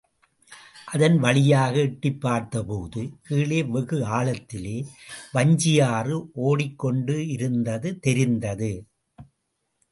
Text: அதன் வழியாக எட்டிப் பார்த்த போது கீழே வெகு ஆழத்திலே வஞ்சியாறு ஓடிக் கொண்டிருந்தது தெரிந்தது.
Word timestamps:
அதன் 0.85 1.17
வழியாக 1.17 1.75
எட்டிப் 1.79 2.21
பார்த்த 2.21 2.63
போது 2.63 3.01
கீழே 3.23 3.63
வெகு 3.63 3.99
ஆழத்திலே 4.07 4.75
வஞ்சியாறு 5.33 6.17
ஓடிக் 6.33 6.79
கொண்டிருந்தது 6.79 7.99
தெரிந்தது. 7.99 8.71